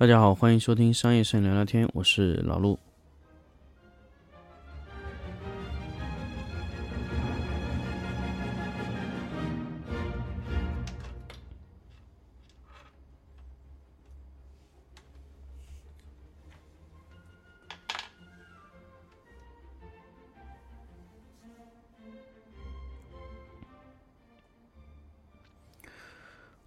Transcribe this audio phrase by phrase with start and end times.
[0.00, 2.78] 大家好，欢迎收听商业摄影聊聊天，我是老陆。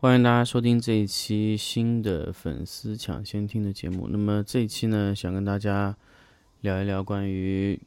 [0.04, 4.06] 欢迎大家收听这一期新的粉丝抢先听的节目。
[4.10, 5.96] 那么这一期呢，想跟大家
[6.60, 7.80] 聊一聊关于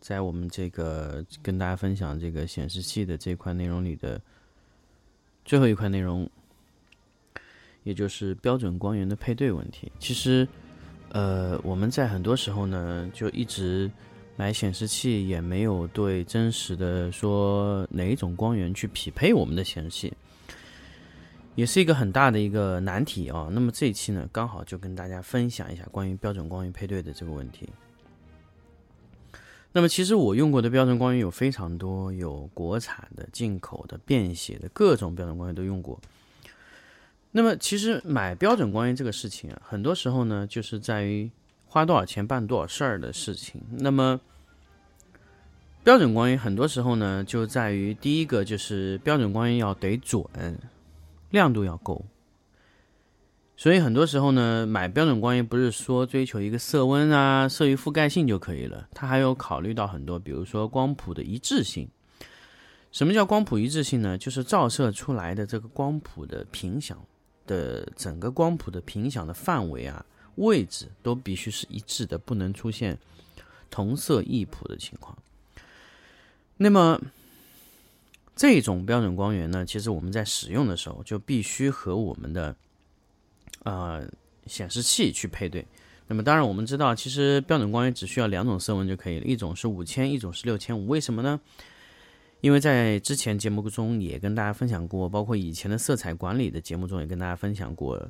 [0.00, 4.18] 在我们这个跟大家分享这个显示器的这块内容里的
[5.44, 6.26] 最后一块内容，
[7.82, 9.92] 也就是标准光源的配对问题。
[9.98, 10.48] 其实，
[11.10, 13.90] 呃，我们在很多时候呢，就一直
[14.36, 20.10] 买显示器，也没有对真实的说哪一种光源去匹配我们的显示器。
[21.56, 23.48] 也是一个很大的一个难题啊。
[23.50, 27.68] 那么这一期呢，刚好就跟大家分享一下关于标准光源配对的这个问题。
[29.72, 36.00] 那么其实我用过的标准光源有非常多，有国产的、进口的、便携的，各种标准光源都用过。
[37.32, 41.30] 那么其实买标准光源这个事情啊，很多时候呢，就是在于
[41.66, 43.60] 花多少钱办多少事儿的事情。
[43.70, 44.18] 那么
[45.84, 50.24] 标准光源很多时候呢，就在于第一个就是标准光源要得准。
[51.30, 52.04] 亮度要够，
[53.56, 61.88] 所以很多时候呢，买标准光源不是说追求一个色温啊、色域覆盖性就可以了，它还有考虑到很多，比如说光谱的一致性。
[62.92, 64.16] 什么叫光谱一致性呢？
[64.16, 66.98] 就是照射出来的这个光谱的频响
[67.46, 70.04] 的整个光谱的频响的范围啊、
[70.36, 72.96] 位置都必须是一致的，不能出现
[73.68, 75.18] 同色异谱的情况。
[76.56, 77.00] 那么。
[78.36, 82.54] 这种标准光源呢，其实我们在使用的时候就必须和我们的
[83.64, 84.06] 呃
[84.46, 85.66] 显示器去配对。
[86.06, 90.86] 那么当然我们知道，其实标准光源只需要两种色温就可以了，一种是五千，一种是六千五。
[90.86, 91.40] 为什么呢？
[92.42, 98.08] 因为在之前节目中也跟大家分享过，包括以前的色彩管理的节目中也跟大家分享过，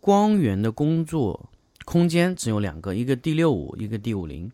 [0.00, 1.48] 光源的工作
[1.84, 4.50] 空间只有两个，一个 D 六五，一个 D 五零，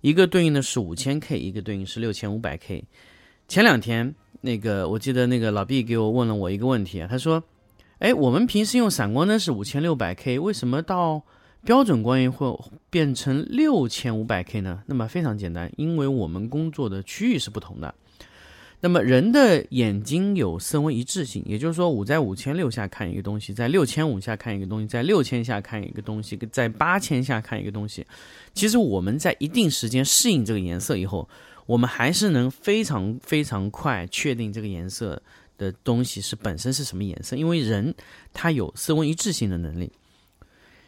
[0.00, 2.82] 一个对应的是五千 K，一个对应是六千五百 K。
[3.48, 7.42] 前两天，那个我记得那个老毕给我问了我一个问题啊，他说
[7.98, 11.22] ：“哎，我们平时用闪光灯是五千六百 K，为什么到
[11.64, 12.54] 标准光源会
[12.90, 17.94] 变成六千五百 K 呢？”那么非常简单，因为我们工作的区域是不同的。
[18.80, 28.06] 那么人的眼睛有色温一致性，也就是说，我在五千六下看一个东西，在六千五下看一个东西，在六千下看一个东西，在八千下看一个东西。
[28.52, 31.26] 其实我们在一定时间适应这个颜色以后。
[31.68, 35.22] 我们还是能非常非常快确定这个颜色
[35.58, 37.94] 的东西是本身是什么颜色，因为人
[38.32, 39.92] 他有色温一致性的能力，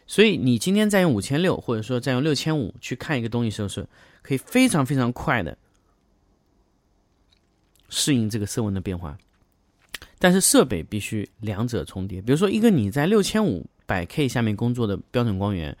[0.07, 3.85] 所以你今天再用五千六或者说再用六千五去看一个东西时候，是
[4.23, 5.55] 可以非常非常快的
[7.87, 9.15] 适应这个色温的变化。
[10.17, 15.77] 但是设备必须两者重叠，比如说一个你在六千五百 K 下面工作的标准光源。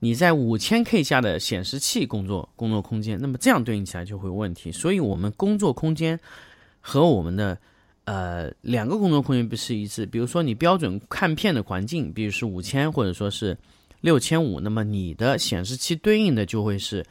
[0.00, 4.70] 你在五千 K 下的显示器工作工作空间，那么这样对应起来就会有问题。
[4.70, 6.20] 所以，我们工作空间
[6.80, 7.58] 和我们的
[8.04, 10.06] 呃两个工作空间不是一致。
[10.06, 13.58] 比如说，你标准看片的环境，比如是五千或者说是
[14.00, 17.04] 六千五，那么你的显示器对应的就会是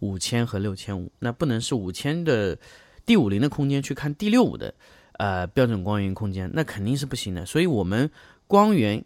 [0.00, 1.10] 五千和六千五。
[1.20, 2.58] 那不能是五千的
[3.06, 4.74] D 五零的空间去看 D 六五的
[5.14, 7.46] 呃标准光源空间，那肯定是不行的。
[7.46, 8.10] 所以我们
[8.46, 9.02] 光源。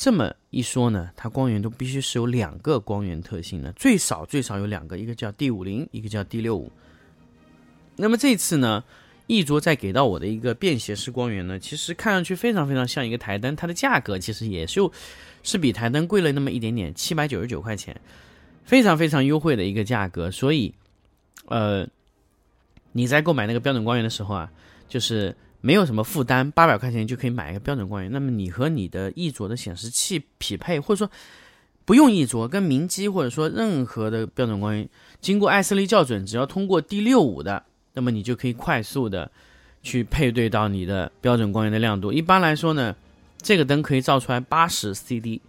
[0.00, 6.72] 这么一说呢，它光源都必须是有两个光源特性的，最少最少有两个，一个叫 D 五零，一个叫 D 六五。
[7.96, 8.82] 那么这次呢，
[9.26, 14.90] 一卓再给到我的一个便携式光源呢，其实看上去非常非常像一个台灯，它的价格其实也就
[15.42, 18.00] 是比台灯贵了那么一点点，七百九十九块钱，
[18.64, 20.30] 非常非常优惠的一个价格。
[20.30, 20.72] 所以，
[21.48, 21.86] 呃，
[22.92, 24.50] 你在购买那个标准光源的时候啊，
[24.88, 25.36] 就是。
[25.60, 28.10] 没有什么负担，八百块钱就可以买一个标准光源。
[28.10, 31.10] 那么你和你的一卓的显示器匹配，或者说
[31.84, 34.88] 不用一卓，跟明基或者说任何的标准光源，
[35.20, 37.64] 经过艾斯利校准，只要通过 D 六五的，
[37.94, 39.30] 那么你就可以快速的
[39.82, 42.12] 去配对到你的标准光源的亮度。
[42.12, 42.94] 一般来说呢，
[43.42, 45.40] 这个灯可以照出来八十 CD。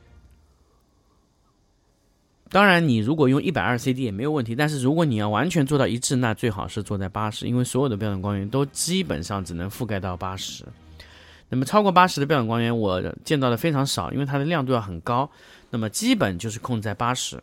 [2.52, 10.66] 当然，你如果用一百二 CD 也没有问题，但是如果你要完全做到一致，那最好是做在八十，因为所有的标准光源都基本上只能覆盖到八十。
[11.48, 15.30] 那么超过八十的标准光源，我见到的非常少，因为它的亮度要很高。
[15.70, 17.42] 那么基本就是控在八十。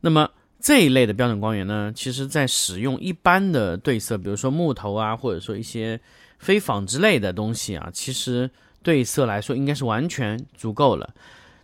[0.00, 0.28] 那么
[0.60, 6.00] 这一类的标准光源呢，其实在使用一般的对色，比如说木头啊，或者说一些
[6.38, 8.50] 非纺织类的东西啊，其实
[8.82, 11.14] 对色来说应该是完全足够了。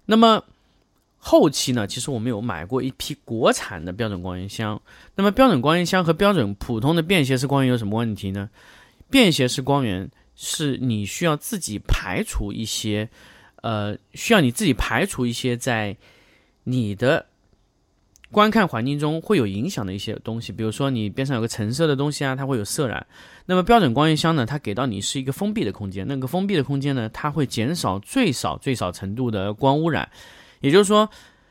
[0.06, 0.42] 那么
[1.26, 4.78] 后期呢，其实我们有买过一批国产的标准光源箱。
[5.16, 8.50] 那么标准光源箱和标准普通的便携式光源有什么问题呢？
[9.08, 13.08] 便携式光源是你需要自己排除一些，
[13.62, 15.96] 呃，需要你自己排除一些在
[16.64, 17.24] 你的
[18.30, 23.06] 观看环境中会有影响的一些东西，比如说你边上有个橙色的东西啊，它会有色染。
[23.46, 30.10] 那么标准光源箱呢，它给到你是一个封闭的空间，那个封闭的空间呢，它会减少最少最少程度的光污染。
[30.64, 31.10] 也就是说，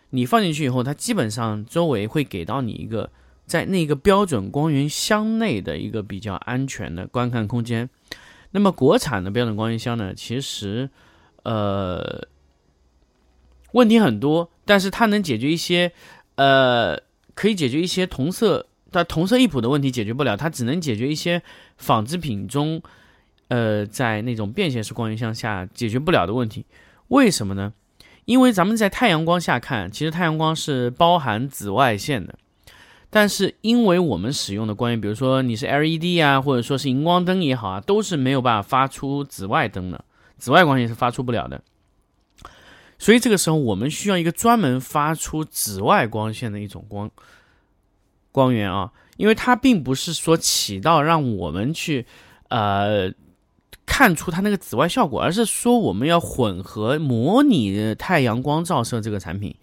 [0.10, 3.12] 你放进去以后，它基本上周围会给到你一个
[3.46, 7.88] 在那个标准光源箱内的一个比较安全的观看空间。
[8.52, 10.90] 那么国产的标准光源箱呢，其实
[11.44, 12.28] 呃
[13.74, 15.92] 问题很多，但是它能解决一些
[16.36, 16.98] 呃
[17.36, 21.44] 可以解决一些同色它同色异谱的问题解决不了，它只能解决一些
[21.78, 22.82] 纺织品中
[23.50, 26.66] 呃在那种便携式光源箱下解决不了的问题。
[27.10, 27.74] 为什么呢？
[28.26, 32.38] 因为咱们在太阳光下看，其实太阳光是包含紫外线的，
[33.10, 40.06] 但是因为我们使用的光源，比如说你是 LED 啊，或者说是荧光灯也好啊，都是没有办法发出紫外灯的，
[40.38, 41.62] 紫外光线是发出不了的。
[42.98, 47.12] 所以这个时候我们需要一个专门发出紫外光线的一种光
[48.32, 52.06] 光源啊，因为它并不是说起到让我们去
[52.50, 53.12] 呃。
[53.94, 59.56] 看出它那个紫外效果，而是说我们要混合模拟太阳光照射这个产品。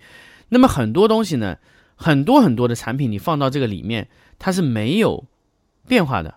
[0.50, 1.58] 那么很多东西呢，
[1.96, 4.06] 很多很多的产品你放到这个里面，
[4.38, 5.24] 它是没有
[5.88, 6.36] 变化的。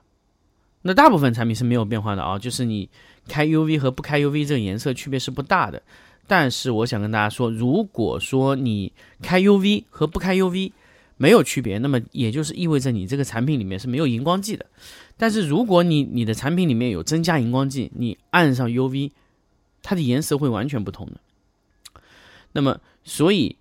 [0.81, 2.89] 那大部分产品是没有变化的啊，就是你
[3.27, 5.79] 开 UV 和不开 UV 这个颜色区别是不大的。
[6.25, 8.91] 但是我想跟大家说，如果说你
[9.21, 10.71] 开 UV 和不开 UV
[11.17, 14.65] 没有区别，那么也就是意味着你这个产品里面是没有荧光剂的。
[15.17, 19.11] 但是如果你你的产品里面有增加荧光剂，你按上 UV，
[19.81, 21.13] 它的颜色会完全不同的。
[22.53, 23.57] 那么，所以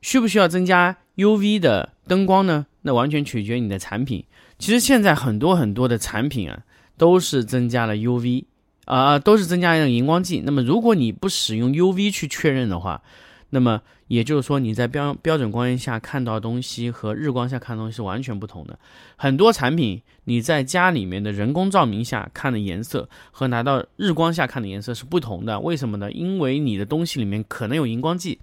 [0.00, 2.66] 需不需要增加 UV 的灯光呢？
[2.82, 4.24] 那完全取决于你的产品。
[4.58, 6.62] 其实现在很多很多的产品啊，
[6.96, 8.44] 都是增加了 UV
[8.84, 10.42] 啊，都是增加了荧光剂。
[10.44, 13.02] 那么如果你不使用 UV 去确认的话，
[13.50, 18.78] 那么也就是说，你在标标准光源下看到东西和日光下看的东西是完全不同的。
[19.16, 25.58] 很多产品你在家里面的人工照明下看的颜色和拿到日光下看的颜色是不同的。
[25.60, 26.12] 为什么呢？
[26.12, 28.38] 因为你的东西里面可能有荧光剂，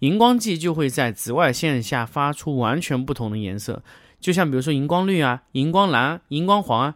[0.00, 3.82] 荧光剂就会在紫外线下发出完全不同的颜色。
[4.20, 6.94] 就像比如说荧光绿啊、荧光蓝、荧光黄啊，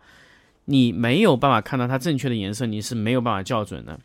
[0.67, 3.99] 你没有办法看到它正确的颜色，你是没有办法校准的。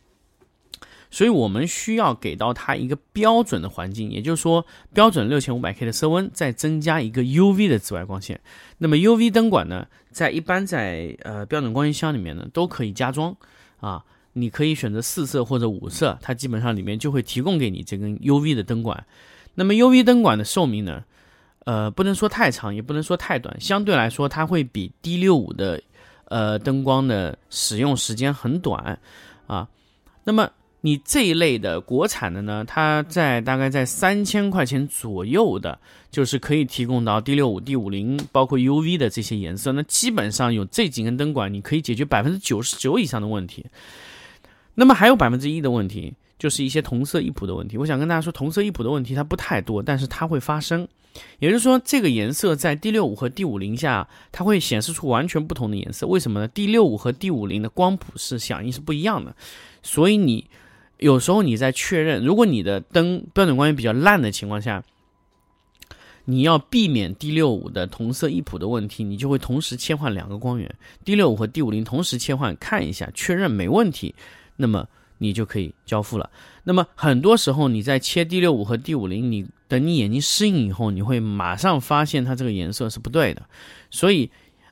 [1.11, 8.39] 所以我们需要给到它一个标准的环境，也就是说，标准六千五百 K 的色温，再增加一个 UV 的紫外光线。
[8.77, 13.35] 那么 UV 灯管呢，在一般在呃标准光源箱里面呢都可以加装
[13.79, 14.03] 啊，
[14.33, 19.05] 你可以选择四色或者五色，它基本上里面就会提供给你这根 UV 的灯管。
[19.55, 21.03] 那么 UV 灯管的寿命呢，
[21.65, 25.81] 呃，不能说太长，也不能说太短，相对来说它会比 D 六五的
[26.25, 28.99] 呃灯光的使用时间很短
[29.47, 29.67] 啊。
[30.23, 30.49] 那么
[30.81, 35.77] 你这一类的国产的呢，它在大概在三千块钱左右的，
[36.09, 39.73] 就是可以提供到 D 六五、D 五零，包括 UV 的这些颜色。
[39.73, 43.65] 那基本上有这几根灯管，你可以解决百分之九十九以上的问题。
[44.75, 47.77] 那么还有百分之一的问题，就是一些同色异谱的问题。
[47.77, 50.87] 我想跟大家说，同色异谱的问题它不太多，但是它会发生。
[51.39, 56.07] 也就是说，这个颜色在 D 六五和 D 五零下，它会显示出完全不同的颜色。
[56.07, 59.35] 为什么呢？D 六五和 D 五零的光谱是响应是不一样的，
[59.83, 60.45] 所以你。
[60.99, 64.83] 有时候你在确认，如果你的灯标准光源比较烂的情况下，
[66.25, 74.13] 你要避免 D 六五的同色异谱的问题，你就会同时切换两个光源，D 六五和 D 五零同时切换，看一下确认没问题，
[74.57, 74.87] 那么
[75.17, 76.29] 你就可以交付了。
[76.63, 83.43] 那么很多时候你在切 D 六五和 D 五零，你等你眼睛适应以后，你会马上发现它这个颜色是不对的，
[83.89, 84.29] 所以。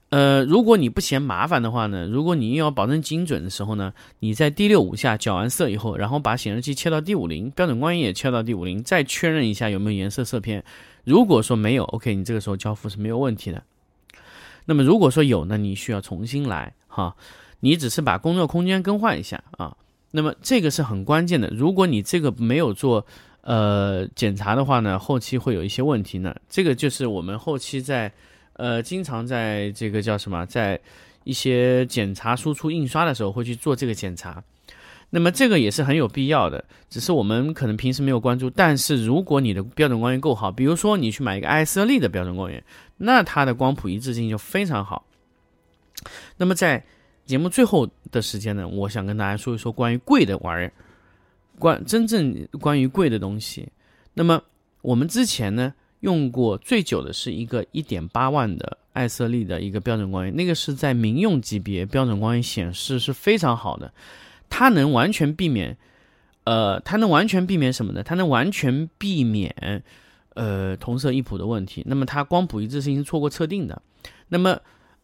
[0.10, 10.64] 呃，如果你不嫌麻烦的话呢，如果你又要保证精准的时候呢，你在 D 六五下缴完色以后，然后把显示器切到 D 五零，标准光源也切到 D 五零，再确认一下有没有颜色色偏。
[11.04, 13.62] 如果说没有，OK，你这个时候交付是没有问题的。
[14.64, 17.14] 那么如果说有呢，你需要重新来哈，
[17.60, 19.76] 你只是把工作空间更换一下啊。
[20.12, 23.06] 那么这个是很关键的，如果你这个没有做
[23.42, 26.34] 呃检查的话呢，后期会有一些问题呢。
[26.50, 28.10] 这个就是我们后期在。
[28.58, 30.80] 呃，经常在这个叫什么，在
[31.24, 34.44] 一些检查输出印刷的时候会去做这个检查，
[35.10, 38.50] 那么这个也是很有必要的，只是我们可能平时没有关注。
[38.50, 42.64] 但是如果你的标准光源够好，比如说你去买一个爱色丽的标准光源，
[42.98, 45.06] 那它的光谱一致性就非常好。
[46.38, 46.84] 那么在
[47.26, 50.74] 节目最后的时间呢，我想跟大家说一说关于贵的玩意儿，
[51.60, 53.68] 关真正关于贵的东西。
[54.14, 54.42] 那么
[54.82, 63.94] 我们之前呢用过最久的是一个一点八万的艾瑟丽的一个标准光源，那个是在民用级别标准光源显示是非常好的，
[64.50, 65.78] 它能完全避免，
[66.44, 68.04] 呃，它能完全避免什么呢？
[68.04, 69.84] 它能完全避免。
[70.40, 73.82] 呃，同色异谱的问题，那么它光谱一致性是错过测定的。
[74.28, 74.56] 那么，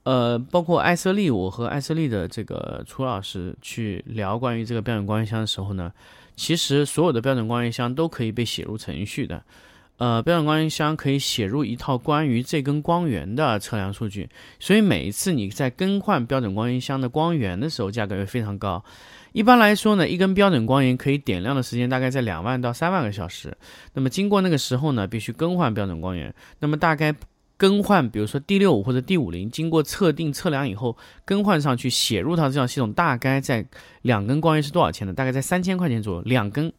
[0.03, 5.91] 呃，包括艾瑟丽，我和艾瑟丽的这个楚老师去聊关于这个标准光源箱的时候呢，
[6.35, 9.43] 其实所有的标准光源箱都可以被写入程序的。
[10.03, 14.27] 呃，标准光源箱可以写入一套关于这根光源的测量数据，
[14.59, 18.83] 所以每一次你在更换标准光源箱的光源的时候，价格会非常高。
[19.31, 23.55] 一般来说呢，一根标准光源可以点亮的时间大概在两万到三万个小时。
[23.93, 26.35] 那么经过那个时候呢，必须更换标准光源。
[26.59, 27.15] 那么大概
[27.55, 33.65] 更换，比如说 D 六五或者 D 五零，经过测定测量以后更换上去，写入它这套系统，大概在
[34.01, 35.13] 两根光源是多少钱呢？
[35.13, 36.73] 大概在三千块钱左右，两根，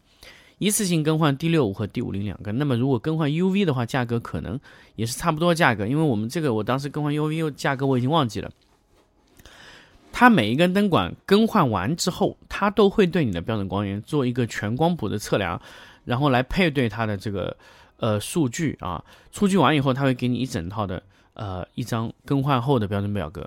[0.59, 2.57] 一次性更换 D 六五和 D 五零两根。
[2.59, 4.59] 那么如果更换 UV 的话，价格可能
[4.97, 8.51] 也是差不多价格，因为我们这个我当时更换 UV 价格我已经忘记了。
[10.13, 15.61] 它每一根灯管更换完之后，它都会对你的标准光源做一个全光谱的测量，
[16.05, 17.57] 然后来配对它的这个
[17.97, 19.05] 呃数据啊。
[19.33, 23.45] 数据完以后，它会给你一整套的呃一张更换后的标准表格。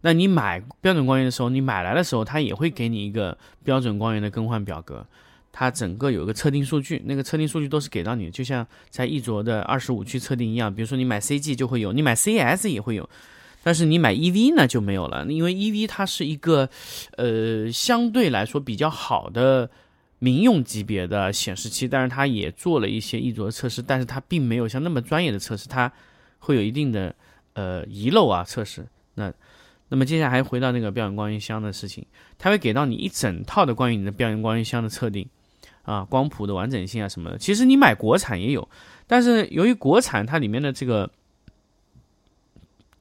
[0.00, 5.06] 那你买标准光源的时候，你买来的时候，它也会给你一个标准光源的更换表格。
[5.52, 10.74] 它整个有个测定数据，那个测定数据都是给到你的，就像在易卓的二十五区测定一样。
[10.74, 13.08] 比如说你买 CG 就会有，你买 CS 也会有。
[13.62, 16.70] 但是你买 EV 呢就没有了，因为 EV 它是一个，
[17.18, 19.68] 呃，相对来说比较好的
[20.18, 25.92] 民用级别的显示器，但是它也做了一些一的测试，但是它并没有像那么专业的测试，它
[26.38, 27.14] 会有一定的
[27.52, 28.86] 呃遗漏啊测试。
[29.16, 29.30] 那
[29.90, 32.06] 那么接下来还回到那个标准光源箱的事情，
[32.38, 35.28] 它会给到你一整套的关于你的标准光源箱的测定
[35.82, 37.38] 啊，光谱的完整性啊什么的。
[37.38, 38.68] 其实你买国产也有，
[39.06, 41.10] 但是由于国产它里面的这个。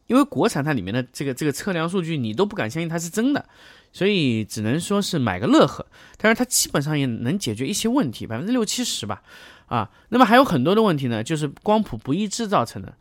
[0.08, 3.46] 因为国产它里面的这个这个测量数据你都不敢相信它是真的，
[3.94, 5.86] 所以只能说是买个乐呵。
[6.18, 9.22] 但是它基本上也能解决一些问题，百分之六七十吧。
[9.68, 12.92] 啊，那么还有很多的问题呢，就是光谱不一致造成的。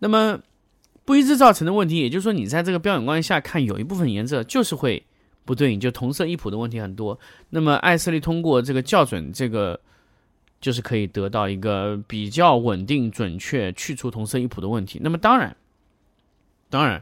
[0.00, 0.40] 那么
[1.04, 5.06] 不一致造成的问题，也就是说你在这个标准光下看，有一部分颜色就是会
[5.46, 7.18] 不对应，就同色异谱的问题很多。
[7.48, 9.80] 那么艾瑟利通过这个校准，这个
[10.60, 15.00] 就是可以得到一个比较稳定、准确去除同色异谱的问题。
[15.02, 15.56] 那么当然。
[16.68, 17.00] 当然，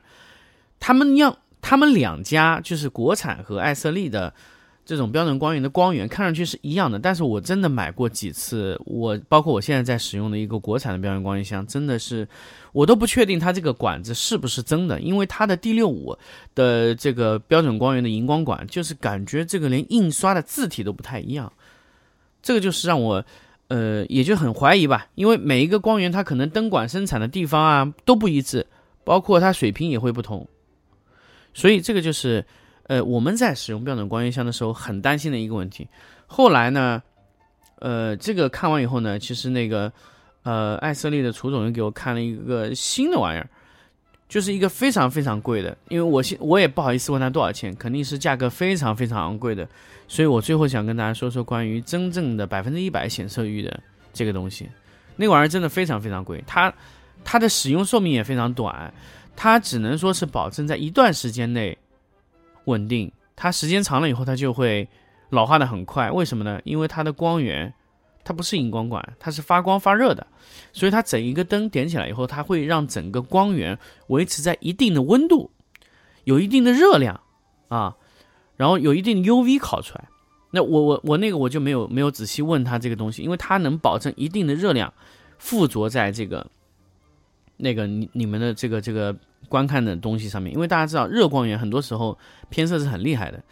[0.78, 4.34] 他们要他们两家就是国产和艾瑟利的
[4.84, 12.28] 这种标准光源的光源看上去是一样的，但是我真的买过几次，我包括我现在在使用的一个国产的标准光源箱，真的是
[12.72, 16.16] 我都不确定它这个管子是不是真的，因为它的 D 六五
[16.54, 21.52] 的这个标准光源的荧光管，就是感觉这个连印刷的字体都不太一样，
[22.42, 23.24] 这个就是让我
[23.68, 28.66] 呃也就很怀疑吧，因为每一个光源它可能灯管生产的地方啊都不一致。
[29.06, 30.48] 包括它水平也会不同，
[31.52, 32.42] 所以这个就是，
[32.86, 35.88] 呃，我们在使用标准光源箱的时候很担心的一个问题。
[36.26, 37.02] 后来呢，
[37.80, 39.92] 呃，这个看完以后呢，其实那个，
[40.42, 43.48] 呃，艾瑟利的楚总又给我看了一个新的玩意儿，
[44.28, 49.68] 就是一个非常非常贵的，因为我现我也不好意思问他多少钱，肯定是价格非常非常昂贵的，
[50.08, 53.80] 所以我最后想跟大家说说关于真正的百分之一百显色域的
[54.12, 54.68] 这个东西，
[55.16, 56.72] 那玩意儿真的非常非常贵，它。
[57.26, 58.92] 它的使用寿命也非常短，
[59.34, 61.78] 它只能说是保证在一段时间内
[62.64, 64.88] 稳定，它时间长了以后它就会
[65.30, 66.10] 老化的很快。
[66.10, 66.60] 为什么呢？
[66.64, 67.72] 因为它的光源
[68.22, 70.26] 它不是荧光管，它是发光发热的，
[70.72, 73.78] 所以它整一个灯点起来以后，它会让整个光源
[74.08, 75.50] 维持在一定的温度，
[76.24, 77.20] 有一定的热量
[77.68, 77.96] 啊，
[78.56, 80.04] 然后有一定 UV 烤出来。
[80.52, 84.92] 那我我我那个我就没有没有仔细问他这个东西，因为它能保证一定的热量
[85.38, 86.46] 附着在这个。
[87.56, 89.14] 那个你你们的这个这个
[89.48, 92.18] 观看的东西上面，因为大家知道热光源很多时候
[92.48, 93.42] 偏色是很厉害的，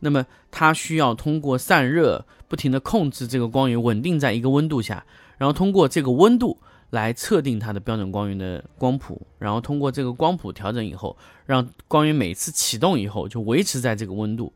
[0.00, 5.04] 那么它需要通过散热不停的控制这个光源稳定在一个温度下，
[5.38, 6.58] 然后通过这个温度
[6.90, 11.16] 来测定它的标准光源的光谱，然后通过这个光谱调整以后，
[11.46, 14.52] 让光源每次启动以后就维持在这个温度，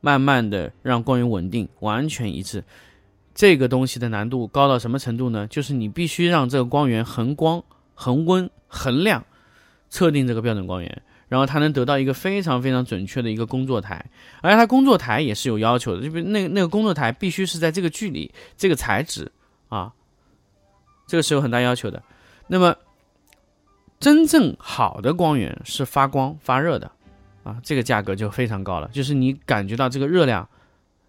[0.00, 2.64] 慢慢的让光源稳定完全一致。
[3.34, 5.46] 这个东西的难度高到什么程度呢？
[5.46, 7.62] 就是你必须让这个光源恒光。
[8.00, 9.26] 恒温、恒量，
[9.90, 19.30] 测定这个标准光源，然后它能得到一个非常非常准确的一个工作台，而且它工作台也是有要求的，就比那那个工作台必须是在这个距离、这个材质
[19.68, 19.92] 啊，
[21.06, 22.02] 这个是有很大要求的。
[22.46, 22.74] 那么，
[23.98, 26.90] 真正好的光源是发光发热的
[27.44, 30.48] 啊，这个价格就非常高了，就是你感觉到这个热量，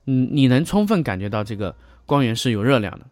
[0.07, 1.74] 嗯，你能充分感觉到这个
[2.05, 3.05] 光源是有热量的。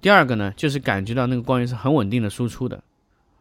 [0.00, 2.82] 第二个呢，就是感觉到那个光源是很稳定的输出的，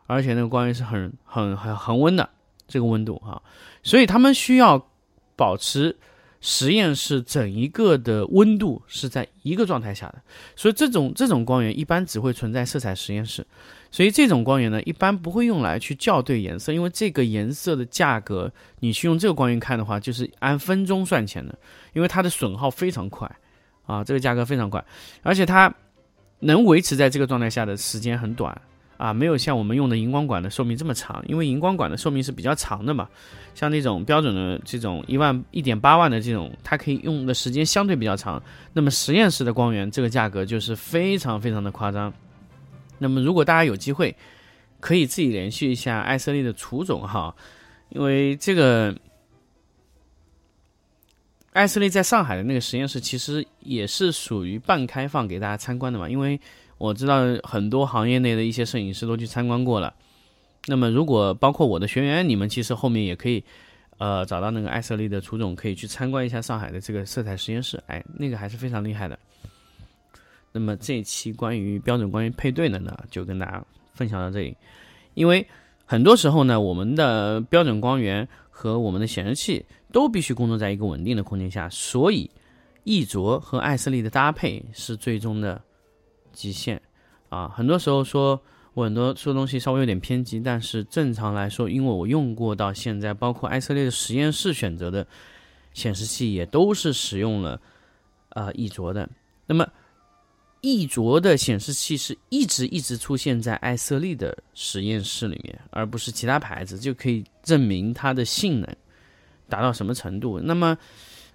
[0.07, 2.29] 而且那个光源是很很很恒温的
[2.67, 3.41] 这个温度啊，
[3.83, 4.87] 所以他们需要
[5.35, 5.95] 保持
[6.41, 10.21] 实验室整一个的温度是在一个状态下的，
[10.55, 13.45] 所以这种这种光源一般只会存在色彩实验室，
[13.91, 21.57] 所以这种光源呢一般不会用来去校对颜色，因为这个颜色的价格你去用这个光源看的话，就是按分钟算钱的，
[21.93, 23.29] 因为它的损耗非常快
[23.85, 24.83] 啊，这个价格非常快，
[25.21, 25.73] 而且它。
[26.45, 28.61] 能维持在这个状态下的时间很短。
[29.03, 33.09] 啊，没有像我们用的荧光管的寿命这么长，因为荧光管的寿命是比较长的嘛。
[33.53, 38.41] 像那种标准的这种一万一点八万的这种，它可以用的时间相对比较长。
[38.71, 42.13] 那么实验室的光源这个价格就是非常非常的夸张。
[42.97, 44.15] 那么如果大家有机会，
[44.79, 47.35] 可以自己联系一下艾瑟利的楚总哈，
[47.89, 48.95] 因为这个。
[51.51, 56.39] 艾斯利在上海的那个实验室其实也是属于半开放给大家参观的嘛，因为
[56.83, 59.93] 我知道很多行业内的一些摄影师都去参观过了。
[60.67, 63.41] 那么如果包括我的学员，你们其实后面也可以，
[63.99, 69.17] 呃，找到那个艾斯利的楚总，可以去参观一下上海的这个色彩实验室，哎，那个还是非常厉害的。
[70.51, 73.63] 那么这一期关于标准光源配对的呢，就跟大家
[73.93, 74.53] 分享到这里，
[75.13, 75.47] 因为
[75.85, 78.27] 很多时候呢，我们的标准光源。
[78.55, 82.29] 和我们的显示器都必须工作在一个稳定的空间下，所以
[82.83, 85.59] 易卓和艾斯利的搭配是最终的
[86.33, 86.81] 极限
[87.29, 87.47] 啊！
[87.47, 88.41] 很多时候说
[88.73, 95.07] 我很多说东西稍微有点偏激，但是正常来说，因为我用过到现在，包括艾瑟利的实验室选择的
[95.73, 97.61] 显示器也都是使用了
[98.29, 99.09] 啊易卓的，
[99.45, 99.65] 那么。
[100.65, 108.75] 易卓的显示器是一直一直出现在艾瑟利的实验室里面，而不是其他牌子，就可以证明它的性能
[109.49, 110.39] 达到什么程度。
[110.39, 110.77] 那么，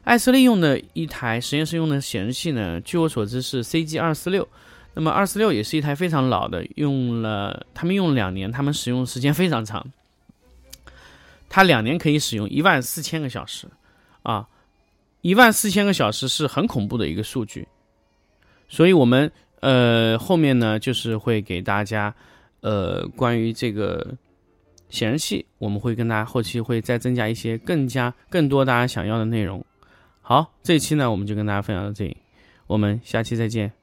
[0.05, 2.81] 艾瑟利用的一台实验室用的显示器呢？
[2.81, 4.49] 据我所知是 CG 二四六。
[4.99, 9.87] 那么二四六也是一台非常老的，用了他们用两年，他们使用时间非常长。
[11.49, 13.69] 它两年可以使用一万四千个小时
[14.25, 14.49] 啊，
[15.21, 17.69] 一万四千个小时是很恐怖的一个数据。
[18.69, 19.31] 所以，我们
[19.61, 22.13] 呃后面呢，就是会给大家
[22.61, 24.05] 呃关于这个
[24.89, 29.65] 显示器，我们会跟大家后期会再增加一些更加更多大家想要的内容。
[30.23, 32.17] 好，这一期呢，我们就跟大家分享到这里，
[32.67, 33.78] 我们下期再见。